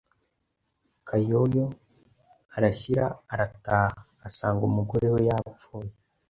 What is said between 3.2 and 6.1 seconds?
arataha, asanga umugore we yapfuye